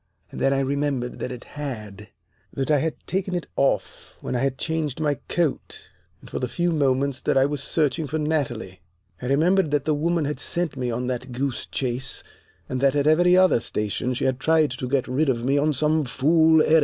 [0.31, 2.07] And then I remembered that it had
[2.51, 6.47] that I had taken it off when I had changed my coat and for the
[6.47, 8.81] few moments that I was searching for Natalie.
[9.21, 12.23] I remembered that the woman had sent me on that goose chase,
[12.67, 15.71] and that at every other station she had tried to get rid of me on
[15.71, 16.79] some fool errand.